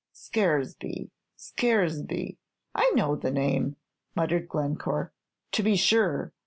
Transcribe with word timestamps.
"Scaresby 0.15 1.11
Scaresby 1.37 2.35
I 2.73 2.89
know 2.95 3.15
the 3.15 3.29
name," 3.29 3.75
muttered 4.15 4.49
Glencore. 4.49 5.13
"To 5.51 5.61
be 5.61 5.75
sure! 5.75 6.33